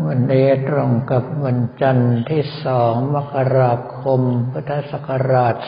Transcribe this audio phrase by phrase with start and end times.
[0.00, 5.64] วันนี้ตรงกับวันจันทร์ที่สองมกราคม พุทธศักราช 2566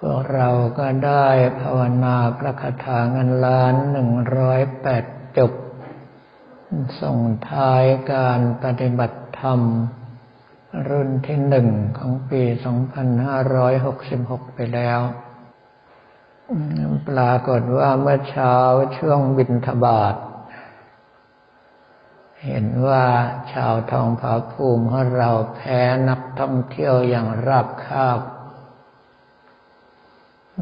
[0.00, 0.48] พวกเรา
[0.78, 1.28] ก็ได้
[1.60, 5.04] ภาวนาพระคาถาเงินล้านหนึ่งร้อยแปด
[5.38, 5.52] จบ
[7.02, 7.18] ส่ง
[7.50, 9.60] ท้ายการปฏิบัติธรรม
[10.88, 11.68] รุ่นที่หนึ่ง
[11.98, 12.42] ของปี
[14.08, 15.00] 2566 ไปแล้ว
[17.08, 18.54] ปรากฏว่าเมื่อเช้า
[18.98, 20.16] ช่วงบินทบาท
[22.44, 23.04] เห็นว่า
[23.52, 28.20] ชาวทองผาภูมิของเราแพ้นักท่องเที่ยวอย่างราบคาบ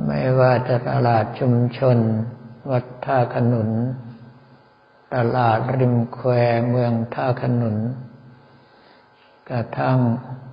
[0.05, 1.99] ไม่ว่าจะตลาดชุมชน
[2.71, 3.71] วัดท่าขนุน
[5.15, 6.31] ตลาดริมแคว
[6.69, 7.77] เมืองท่าขนุน
[9.51, 9.99] กระทั่ง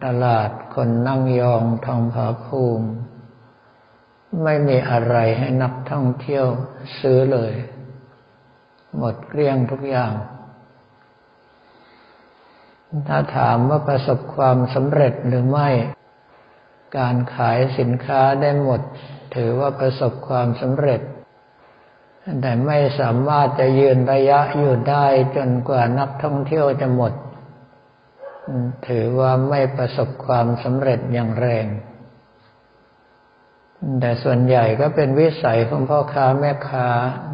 [0.06, 2.88] ตลาดคนนั่งยองทองผาภูมิ
[4.42, 6.46] ไม่มีอะไรให้นักท่องเที่ยว
[7.00, 7.54] ซื้อเลย
[8.98, 10.14] หมดเกลี้ยงทุกอย่าง
[13.08, 15.70] ถ้าถามว่าประสบความสำเร็จหรือไม่
[16.98, 18.81] การขายสินค้าได้หมด
[19.36, 21.02] ถือว่าประสบความสำเร็จ
[22.42, 27.14] แต่ไม่สามารถจะยืนระยะอยู่ได้จนกว่านักท่องเที่ยวจะหมด
[28.88, 31.66] ถือว่าไม่ประสบความสำเร็จอย่างแรง
[34.00, 36.89] แต่ส่วนใหญ่ก็เป็นวิสัยของพ่อค้าแม่ค้า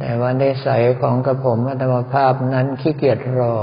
[0.00, 3.56] แต่ว่าในสายของกระผมอัตมภาพนั้นขี้เกียจรอ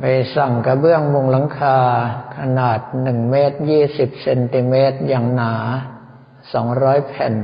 [0.00, 0.04] ไป
[0.36, 1.78] สั่งกระเบื้องมุงหลังคา
[2.38, 5.54] ขนาดหนึ่งเมตรยี่สิบเซนติเมตรอย่างหนา
[6.52, 7.34] สองร้อยแผ่น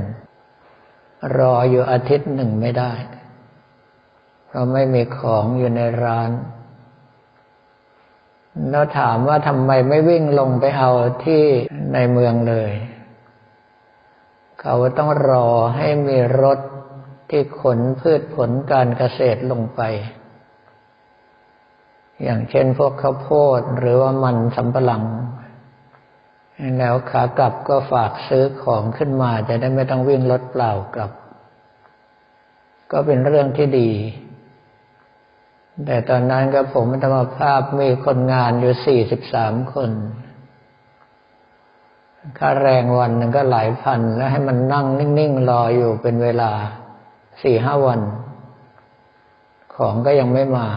[1.36, 2.92] รออยู่อาทิตย์หนึ่งไม่ได้
[4.46, 6.30] เพราะไม่มีของอยู่ในร้าน
[8.70, 10.90] แล้วถามว่าทำไมไม่วิ่งลงไปเอา
[11.24, 11.44] ที่
[11.94, 12.72] ในเมืองเลย
[14.66, 16.58] เขาต้องรอให้มีรถ
[17.30, 19.80] ที่ขนพืชผลการเกษตรลงไป
[22.22, 25.04] อย่างเช่นพวกข้าวโพดหรือว่ามันสำปะหลัง
[26.78, 31.12] แล้วขากลับก็ฝากซื้อของขึ้นมา จะได้ไม่ต้องวิ่งรถเปล่ากลับ
[32.92, 33.90] ก็เป็นเรื่องที่ดี
[35.86, 39.90] แต่ตอนนั้นก็ผมธรรมภาพมีคนงานอยู่สี่สิบสามคน
[42.38, 44.86] ค่าแรงวันหนึ่งก็หลายพัน แล้วให้มันนั่ง
[45.18, 46.52] นิ่งๆรออยู่เป็นเวลา
[47.42, 48.00] สี่ห้าวัน
[49.74, 50.68] ของก็ยังไม่มา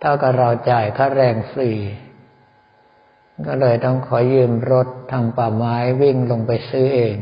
[0.00, 1.70] เท่ากับเราจ่ายค่าแรงฟรี
[3.46, 7.16] ก็เลยต้องขอยืมรถทางป่าไม้วิ่งลงไปซื้อเอง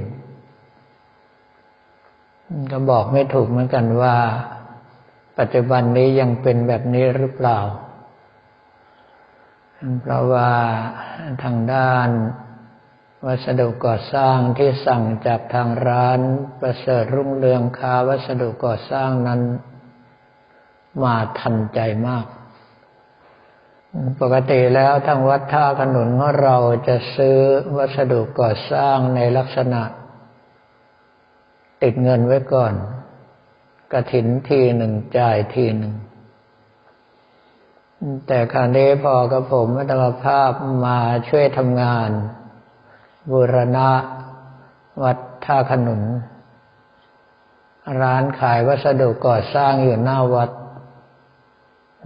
[2.73, 4.17] ก็บอกไม่ถูกเหมือนกันว่า
[5.39, 7.59] ปัจจุบันนี้ยังเป็นแบบนี้หรือเปล่า
[10.01, 10.51] เพราะว่า
[11.43, 12.09] ทางด้าน
[13.27, 16.21] วัสดุก่อสร้างที่สั่งจากทางร้าน
[16.61, 19.41] ประเสริฐรุ่งเรืองค้าวัสดุก่อสร้างนั้น
[21.03, 22.27] มาทันใจมาก
[24.21, 26.57] ปกติแล้วทางวัดท่าขนุนของเรา
[26.89, 27.39] จะซื้อ
[27.77, 29.83] วัสดุก่อสร้างในลักษณะ
[31.83, 32.75] ติดเงินไว้ก่อน
[33.93, 35.95] กระถินทีหนึ่งจ่ายทีหนึ่ง
[38.27, 40.51] แต่คราวนี้พอกับผมอัตมภาพ
[40.87, 40.99] มา
[41.29, 42.11] ช่วยทำงาน
[43.31, 43.89] บูรณะ
[45.03, 46.03] วัดท่าขนุน
[48.01, 50.51] ร้านขายวัสดุก่อสร้างอยู่หน้าวัด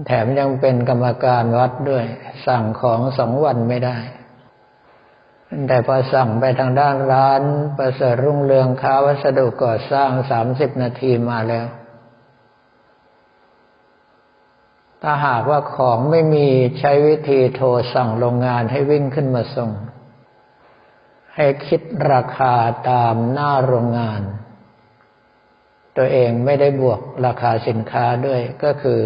[0.06, 2.04] แถมยังเป็นกรรมการวัดด้วย
[2.46, 3.98] สั่งของสองวันไม่ได้
[5.68, 7.42] แต่พอสั่งไปทางด้านร้าน
[7.78, 11.66] ประเสริฐรุ่งเรืองค้าวัสดุก่อสร้างสามสิบนาทีมาแล้ว
[15.02, 16.46] ถ้าหากว่าของไม่มี
[16.78, 19.70] ใช้วิธีโทรสั่งโรงงานให้วิ่งขึ้นมาส่ง
[21.36, 21.80] ให้คิด
[22.12, 22.54] ราคา
[22.90, 24.22] ตามหน้าโรงงาน
[25.96, 29.00] ตัวเองไม่ได้บวกราคาสินค้าด้วยก็คือ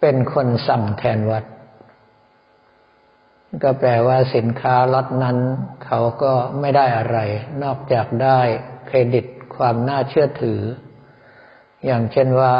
[0.00, 1.44] เป็นคนสั่งแทนวัด
[3.62, 5.38] ก็แปลว่าสินค้าล็อตนั้น
[5.84, 7.18] เขาก็ไม่ได้อะไร
[7.62, 8.40] นอกจากได้
[8.86, 9.26] เครดิต
[9.56, 10.60] ความน่าเชื่อถือ
[11.84, 12.56] อย่างเช่นว่า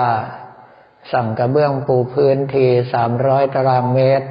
[1.13, 4.29] สั่งกระเบื้องปูพื้นทีสามร้อยตารางเมตร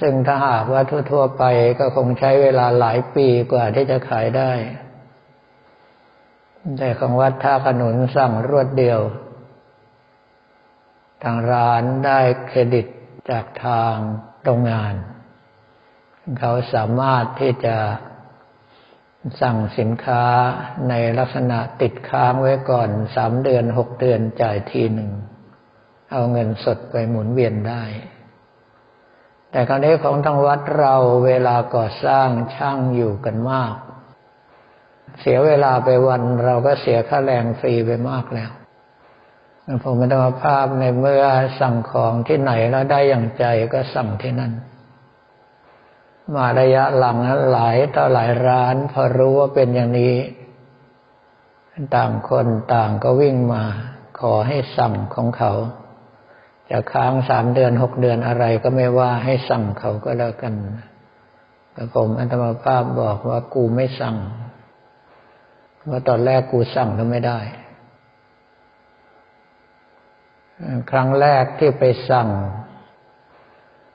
[0.00, 1.44] ซึ่งถ้าหากว่าทั่ว ๆ ไป
[1.78, 4.52] ก็คงใช้เวลาหลายปีกว่าที่จะขายได้
[6.78, 9.00] แต่ของวัดท่าขนุนสั่งรวดเดียว
[11.22, 12.86] ทางร้านได้เครดิต
[13.30, 13.94] จากทาง
[14.44, 14.94] โรงงาน
[16.38, 17.76] เขาสามารถที่จะ
[19.40, 20.24] สั่งสินค้า
[20.88, 25.10] ในลักษณะติดค้างไว้ก่อนสามเดือนหกเดือนจ่ายทีหนึ่ง
[26.12, 27.82] เอาเงินสดไปหมุนเวียนได้
[29.52, 30.94] แต่คราวนี้ของทางวัดเรา
[31.26, 33.74] เวลาก่อสร้างช่างอยู่กันมาก
[35.20, 38.50] เสียเวลาไปวันเราก็เสียค่าแรงฟรีไปมากแล้ว
[39.82, 41.24] ผมไม่ต้องภาพในเมื่อ
[41.60, 44.52] สั่งของที่ไหนแล้วได้อย่างใจก็สั่งที่นั่น
[46.34, 50.16] มาระยะหลังนั้นหลายต่อหลายร้านพอรู้ว่าเป็นอย่างนี้
[51.96, 53.62] ต่างคนต่างก็วิ่งมา
[54.18, 55.52] ขอให้สั่งของเขา
[56.70, 60.54] จะค้างสามเดือนหกเดือนอะไรก็ไม่ว่าให้สั่งเขาก็แล้วกัน
[61.72, 64.16] แต่ผมอัตมาภาพบอกว่ากูไม่สั่ง
[65.76, 67.40] เพราะตอนแรกกูสั่งก็ไม่ได้
[70.90, 72.28] ครั้งแรกที่ไปสั่ง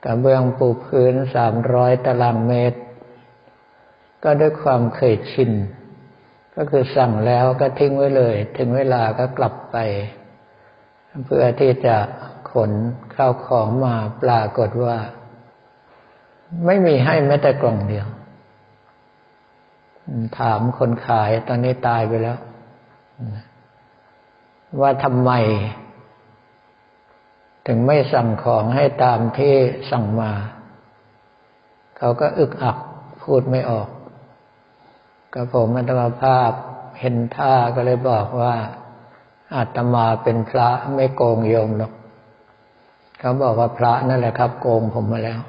[0.04, 2.80] กระเบื้องปูพื้นสามร้อยตารางเมตร
[4.24, 5.52] ก็ด้วยความเคยชิน
[6.56, 9.76] ก็คือสั่งแล้วก็ทิ้งไว้เลย ถึงเวลาก็กลับไป
[11.26, 11.96] เพื่อที่จะ
[12.52, 12.70] ขน
[13.14, 14.96] ข้าวของมาปรากฏว่า
[16.66, 18.06] ไม่มีให้แม้แต่กล่องเดียว
[20.38, 22.38] ถามคนขายตอนนี้ตายไปแล้ว
[24.80, 25.30] ว่าทำไม
[27.66, 29.54] ถึงไม่สั่งของให้ตามที่
[29.90, 30.32] สั่งมา
[31.98, 32.76] เขาก็อึกอัก
[33.22, 33.88] พูดไม่ออก
[35.32, 36.50] ก็ผมอัตมาภาพ
[37.00, 38.54] เห็นท่าก็เลยบอกว่า
[39.56, 41.92] อาตมาเป็นพระไม่โกงโยมหรอก
[43.18, 45.40] เขาบอกว่าพระนั่นแหละครับ โกงผมมาแล้ว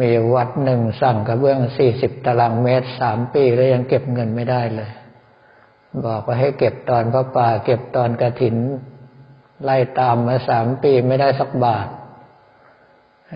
[0.00, 4.90] มีวัดหนึ่งสั่งกระเบื้องสี่สิบตารางเมตรสามปีแล้วยังเก็บเงินไม่ได้เลย
[6.06, 8.56] บอกว่าให้เก็บตอนพระป่า เก็บตอนกระถิน
[9.64, 11.88] ไล่ตามมาสามปีไม่ได้สักบาท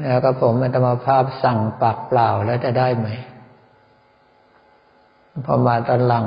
[0.09, 3.09] แล้วก็ผมอัตมาภาพสั่งปากเปล่าแล้วจะได้ไหม
[5.45, 6.27] พอมาตอนหลัง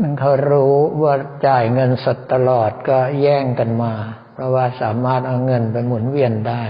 [0.00, 1.14] มันเขารู้ว่า
[1.46, 3.92] จ่ายเงินสดตลอดก็แย่งกันมา
[4.38, 6.64] เพราะว่าสามารถเอาเงินไปหมุนเวียนได้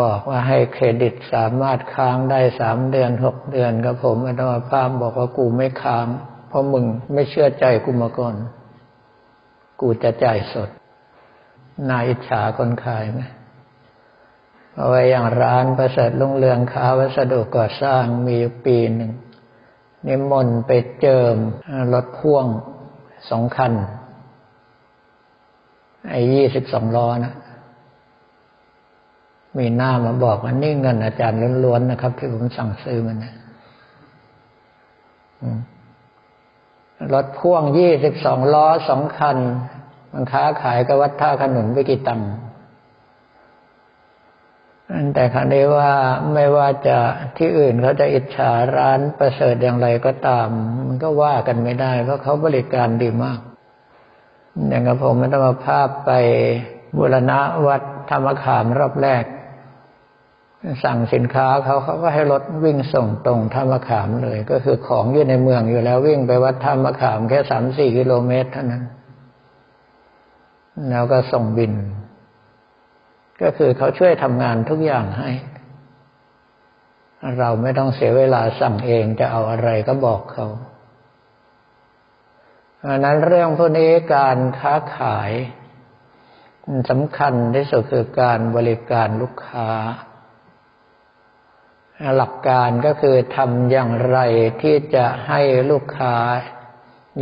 [0.00, 6.06] บอกว่าให้เครดิตสามารถค้างได้สามเดือนหกเดือนกับผมอาตมาภาพบอกว่ากูไม่ค้าง
[6.48, 8.34] เพราะมึงไม่เชื่อใจกูมาก่อน
[9.80, 10.68] กูจะจ่ายสด
[11.90, 13.20] นายอิจฉาคนขายไหม
[14.74, 19.12] เอาไว้อย่างร้านประเสริฐลุงเรืองค้าวัสดุก่อสร้างมีปีหนึ่ง
[20.06, 21.36] นิมนต์ไปเจิม
[21.92, 22.46] รถพ่วง
[23.30, 23.74] สองคัน
[26.10, 27.34] ไอ้ยี่สิบสองล้อนะ
[29.58, 33.34] มีหน้ามาบอกว่านี่เงินอาจารย์ล้วนๆนะครับ ที่ผมสั่งซื้อมันนะ
[37.12, 39.38] รถพ่วงยี่สิบสองล้อสองคัน
[40.12, 42.30] มันค้าขายกับวัดท่าขนุนไปกี่ตังค์
[45.14, 45.90] แต่ครั้นี้ว่า
[46.34, 46.98] ไม่ว่าจะ
[47.36, 50.48] ที่อื่นเขาจะอิจฉาร้านประเสริฐอย่างไรก็ตาม
[50.86, 53.40] มันก็ว่ากันไม่ได้ เพราะเขาบริการดีมาก
[54.68, 56.10] อย่างกับผมมันต้องมาภาพไป
[56.98, 59.24] บุรณะวัดธรรมขามรอบแรก
[60.84, 68.84] สั่งสินค้าเขาเขาก็ให้รถวิ่งส่งตรงธรรมขามเลย ก็คือของอยู่ในเมืองอยู่แล้ววิ่งไปวัดธรรมขาม แค่สามสี่กิโลเมตรเท่านั้น
[70.90, 71.72] แล้วก็ส่งบิน
[73.42, 75.30] ก็คือเขาช่วยทำงานทุกอย่างให้
[77.38, 80.46] เราไม่ต้องเสียเวลาสั่งเองจะเอาอะไรก็บอกเขา
[82.86, 85.32] อันนั้นเรื่องพวกนี้การค้าขาย
[86.90, 89.70] สำคัญที่สุดคือการบริการลูกค้า
[92.16, 94.18] หลักการก็คือทำอย่างไร
[94.62, 96.14] ที่จะให้ลูกค้า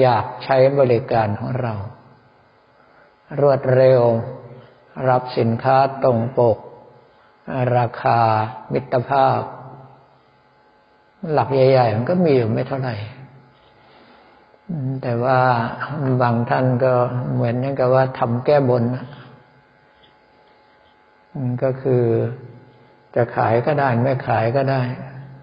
[0.01, 1.75] อยากใช้บริการของเรา
[3.41, 4.03] รวดเร็ว
[5.09, 6.59] รับสินค้าตรงปก
[7.77, 8.21] ราคา
[8.73, 9.41] มิตรภาพ
[11.33, 12.97] หลักใหญ่ ๆ มันก็มีอยู่ไม่เท่าไหร่
[15.03, 15.39] แต่ว่า
[16.23, 16.93] บางท่านก็
[17.35, 18.85] เหมือนกับว่าทำแก้บน
[21.63, 22.03] ก็คือ
[23.15, 24.83] จะขายก็ได้ไม่ขายก็ได้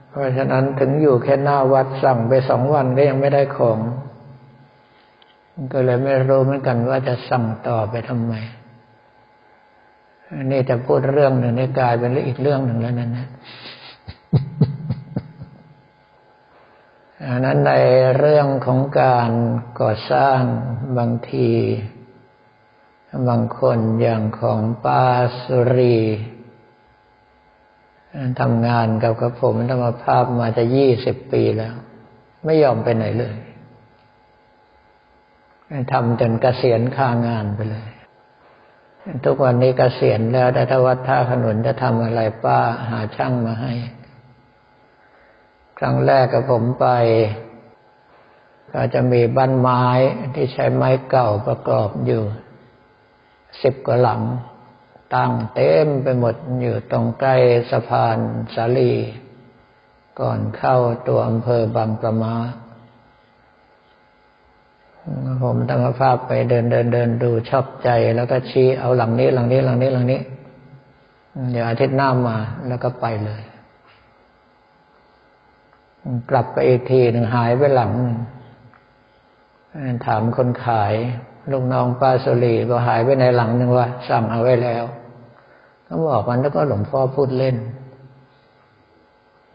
[0.10, 3.80] เพราะฉะนั้นถึงอยู่แค่หน้าวัดสั่งไปสองวันก็ยังไม่ได้ของ
[5.74, 8.34] ก็เลยไม่รู้เหมือนกันว่าจะสั่งต่อไปทำไม
[10.52, 13.28] นี่จะพูดเรื่องหนึ่งนี่กลายเป็นอีกเรื่องหนึ่งแล้วนั่นนะ
[17.26, 17.74] อันนั้นใน
[18.18, 19.32] เรื่องของการ
[19.80, 20.42] ก่อสร้าง
[20.98, 21.50] บางที
[23.30, 25.04] บางคนอย่างของป้า
[25.42, 26.00] สุรี
[28.40, 31.76] ทำงานกับกระผมธรรมภาพมาจะยี่สิบปีแล้ว
[32.46, 33.36] ไม่ยอมไปไหนเลย
[35.92, 37.88] ทำจนกเกษียณคางานไปเลย
[39.26, 42.60] ทุกวันนี้กเกษียณแล้วแต่ถ้าวัดท่าขนุนจะทำอะไรป้า
[42.90, 43.74] หาช่างมาให้
[45.80, 46.88] ครั้งแรกกับผมไป
[48.74, 49.84] ก็จะมีบ้านไม้
[50.36, 52.24] ที่ใช้ไม้เก่าประกอบอยู่
[53.62, 54.22] สิบกว่าหลัง
[55.16, 57.36] ตั้งเต็มไปหมดอยู่ตรงใกล้
[57.72, 58.18] สะพาน
[58.56, 58.94] สาลี
[60.20, 62.36] ก่อนเข้าตัวอำเภอบางประมา
[65.44, 70.20] ผมธรรมภาพไปเดินเดินเดินดูชอบใจแล้วก็ชี้เอาหลังนี้หลังนี้หลังนี้หลังนี้
[71.52, 73.42] เดี๋ยวอาทิตย์หน้ามาแล้วก็ไปเลย
[76.30, 77.92] กลับไปอีกทีหนึ่งหายไปหลัง
[80.06, 80.94] ถามคนขาย
[81.52, 84.84] ลูกน้องป้าสุรีก็หายไปในหลังหนึ่งว่า สั่งเอาไว้แล้ว
[85.88, 87.58] ก็บอกมันแล้วก็หลวงพ่อพูดเล่น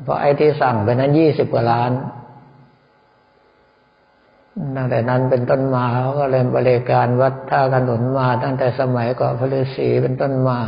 [0.02, 1.92] เพราะไอ้ที่สั่งไปนั้นยี่สิบกว่าล้าน
[4.76, 10.58] ตั้งแต่นั้นเป็นต้นมาเขาก็เลยบริการวัดท่าขนุนมา ตั้งแต่สมัยก่อนพระฤาษีเป็นต้นมา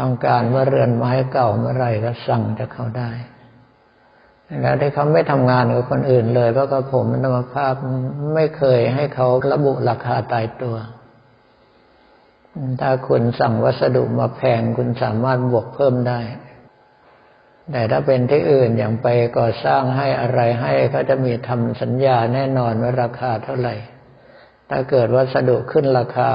[0.00, 3.10] ต้องการว่าเรือนไม้เก่าเมื่อไรก็สั่งจะเข้าได้
[4.62, 7.74] แล้วที่เขาไม่ทำงานกับคนอื่นเลยเพราะกับผมธรรมภาพ
[8.34, 10.76] ไม่เคยให้เขาระบุราคาตายตัว
[12.80, 16.20] ถ้าคุณสั่งวัสดุมาแพงคุณสามารถบวกเพิ่มได้
[17.72, 19.06] แต่ถ้าเป็นที่อื่นอย่างไป
[19.38, 23.74] ก่อสร้างให้อะไรให้เขาจะมีทำสัญญาแน่นอนว่าราคาเท่าไหร่
[24.70, 26.30] ถ้าเกิดวัสดุขึ้นราคา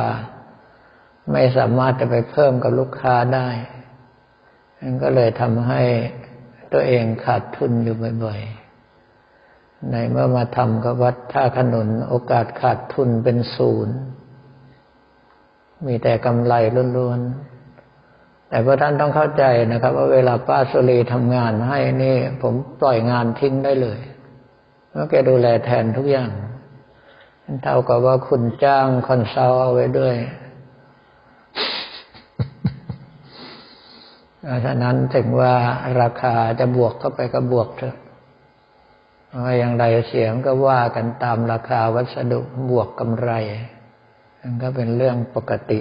[1.31, 3.49] ไม่สามารถจะไปเพิ่มกับลูกค้าได้
[4.81, 5.81] นั่นก็เลยทำให้
[6.73, 13.95] ตัวเองขาดทุนอยู่บ่อยๆ ในเมื่อมาทำกับวัดท่าขนุนโอกาสขาดทุนเป็นศูนย์
[15.85, 16.53] มีแต่กำไร
[16.97, 23.99] ล้วนๆ แต่พระท่านต้องเข้าใจนะครับ ว่าเวลาป้าสุรีทำงานให้นี่ ผมปล่อยงานทิ้งได้เลย
[24.89, 26.31] เพราะแกดูแลแทนทุกอย่าง
[27.63, 30.15] เท่ากับว่าคุณจ้างคอนซัลเอาไว้ด้วย
[34.65, 35.53] ฉะนั้นถึงว่า
[36.01, 37.95] ราคาจะบวกเข้าไปก็บวกเถอะ
[39.43, 43.31] ว่าอย่างไรเสียงก็ว่ากันตามราคาวัสดุบวกกำไร
[44.41, 45.79] มันก็เป็นเรื่องปกติ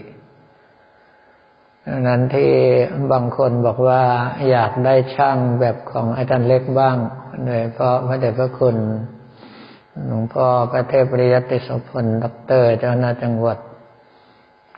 [1.87, 2.53] ดังนั้นที่
[3.13, 4.03] บางคนบอกว่า
[4.51, 6.97] อยากได้ช่างแบบของอาจารย์เล็กบ้าง
[7.45, 8.77] โดยเพราะพระเดชพระคุณ
[10.07, 12.25] หลวงพ่อพระเทพปริยติสพลด
[12.63, 13.59] รเจ้าหน้าจังหวัด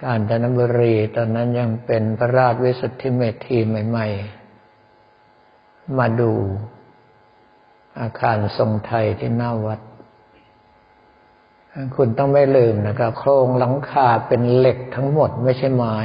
[0.02, 4.06] กาญจนบุรีตอนนั้นยังเป็นพระราชวิสุทธิเมธีใหม่
[4.82, 6.32] ๆ มาดู
[8.00, 9.80] อาคารทรงไทยที่หน้าวัด
[11.96, 15.96] คุณต้องไม่ลืมนะครับโครงหลังคาเป็นเหล็กทั้งหมดไม่ใช่ไม้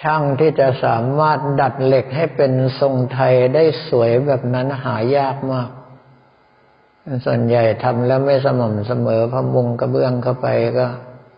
[0.00, 5.70] ช่างที่จะสามารถดัดเหล็กให้เป็นทรงไทยได้สวยแบบนั้นหายากมาก
[7.24, 10.48] ส่วนใหญ่ทำแล้วไม่สม่ำเสมอพะมุงกระเบื้องเข้าไป
[10.78, 10.86] ก็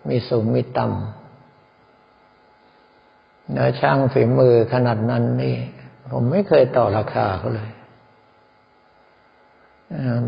[0.08, 0.98] มีสูงมีต่ำ
[3.50, 5.56] เนื้อช่างฝีมือขนาดนั้นนี่
[6.12, 7.70] ผมไม่เคยต่อราคาเขาเลย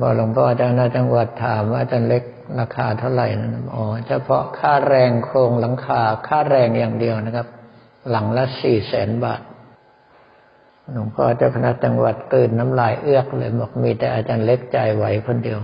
[0.01, 2.25] พอหลวงพ่อเจ้าหน้าจังหวัดถามว่าอาจารย์เล็ก
[2.61, 7.47] ราคาเท่าไหร่นะอ๋อเฉพาะค่าแรงโครงหลังคา ค่าแรงอย่างเดียวนะครับ
[8.11, 9.41] หลังละสี่แสนบาท
[10.93, 15.59] หลวงพ่อเจ้าคณะจังหวัดตื่นน้ำลายเอื้อกเลยบอกมีแต่อาจารย์เล็กใจไหวคนเดียว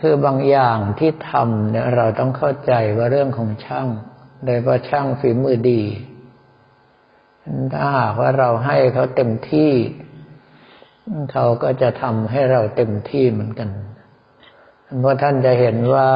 [0.00, 3.88] คือบางอย่างที่ทำเนี่ยเราต้องเข้าใจว่าเรื่องของช่าง
[4.44, 5.82] โดยเฉพาะช่างฝีมือดี
[7.72, 9.72] ถ้าหากว่าเราให้เขาเต็มที่
[11.32, 13.68] เขาก็จะทำให้เราเต็มที่เหมือนกัน
[15.00, 16.08] เพราะท่านจะเห็นว่า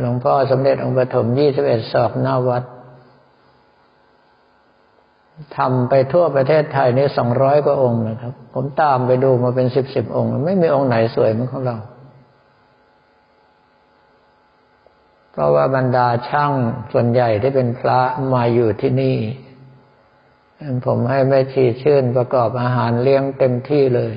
[0.00, 2.64] หลวงพ่อสมเด็จองค์ปฐมยี่สิบเอ็ดศอกหน้าวัด
[5.56, 11.76] ทำไปทั่วประเทศไทยนี่สองร้อยกว่าองค์นะครับ ผมตามไปดูมาเป็นสิบสิบองค์ ไม่มีองค์ไหนสวยเหมือนของเรา
[15.32, 16.52] เพราะว่าบรรดาช่าง
[16.92, 18.00] ส่วนใหญ่ที่เป็นพระ
[18.34, 19.18] มาอยู่ที่นี่
[20.86, 24.14] ผมให้แม่ชีชื่นประกอบอาหารเลี้ยงเต็มที่เลย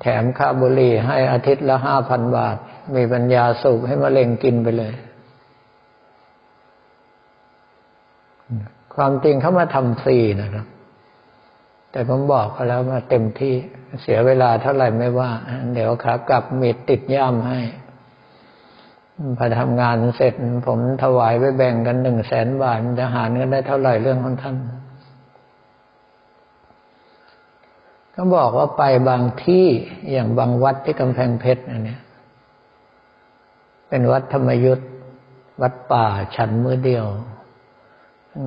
[0.00, 2.56] แถมค่าบุหรี่ให้อาทิตย์ละห้าพันบาท
[2.96, 4.94] มีปัญญาสูบให้มะเร็งกินไปเลย
[8.94, 10.66] ความจริงเขามาทำฟรีนะครับ
[11.90, 13.54] แต่ผมบอกเขาแล้วว่าเต็มที่
[14.02, 15.30] เสียเวลาเท่าไหร่ไม่ว่า
[15.74, 17.60] เดี๋ยวขากลับมีติดย่ามให้
[19.38, 20.34] พอทำงานเสร็จ
[20.66, 24.56] ผมถวายไปแบ่งกันหนึ่งแสนบาทจะหารกันได้เท่าไหร่เรื่องของท่าน
[28.14, 29.66] ก็บอกว่าไปบางที่
[30.12, 32.00] อย่างบางวัดที่กำแพงเพชรเนี่ย
[33.88, 34.84] เป็นวัดธรรมยุทธ
[35.62, 36.06] วัดป่า
[36.36, 37.06] ฉันมือเดียว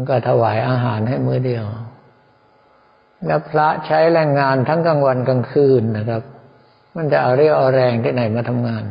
[0.09, 1.65] ก็ถวายอาหารให้มือเดียว
[3.25, 6.23] แล้วพระใช้แรงงานทั้งกลางวันกลางคืนนะครับ
[6.95, 8.83] มันจะเอาเรียวเอาแรงที่ไหนมาทำงาน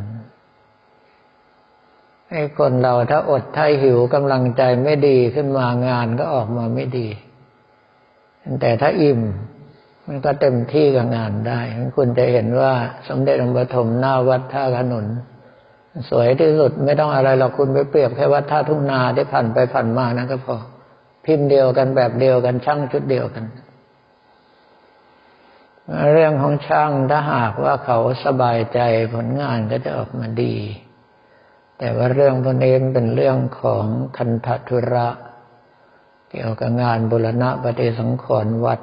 [2.31, 7.07] ให้คนเราถ้าอดถ้าหิวกำลังใจไม่ดีขึ้นมางานก็ออกมาไม่ดี
[8.61, 9.19] แต่ถ้าอิ่ม
[10.07, 11.59] มันก็เต็มที่กับงานได้
[11.97, 12.73] คุณจะเห็นว่า
[13.09, 15.05] สมเด็จองค์ปฐมหน้าวัดท่าขนุน
[16.09, 20.57] สวยที่สุดไม่ต้องอะไรหรอกคุณไปเปรียบแค่วัดท่าทุ่งนาที่ผ่านไปผ่านมานั่นก็พอ
[21.25, 23.45] พิมพ์เดียวกันแบบเดียวกันช่างชุดเดียวกัน
[26.13, 28.79] เรื่องของช่างถ้าหากว่าเขาสบายใจ
[29.13, 30.55] ผลงานก็จะออกมาดี
[31.79, 33.85] แต่ว่าเรื่องพวกนี้เป็นเรื่องของ
[34.17, 35.07] คันธทุระ
[36.31, 38.79] เกี่ยวกับงานบุรณะปฏิสังขรณ์วัด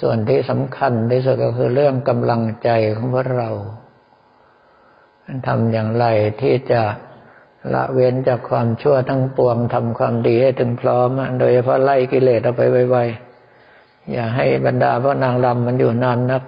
[0.00, 3.50] ส่วนที่สำคัญที่สุดก็คือเรื่องกำลังใจของพวกเรา
[5.46, 6.06] ทำอย่างไร
[6.40, 6.82] ที่จะ
[7.74, 11.08] ละเว้นจากความชั่วทั้งปวงทำความดีให้ถึงพร้อม
[11.40, 16.42] โดยเฉพาะไล่กิเลสเอาไปไวๆอย่าให้บรรดาพระนางรำมันอยู่นานนัก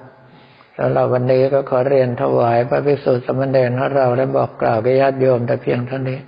[0.76, 6.18] แล้วเราวันนี้ก็ขอเรียนถวายพระภิกษุสมณเณรของเราและบอกกล่าวแก่ญาติโยมแต่เพียงเท่านี้